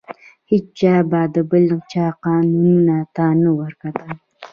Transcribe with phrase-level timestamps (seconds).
[0.51, 4.11] هیچا به د بل چا قابونو ته نه ورکتل.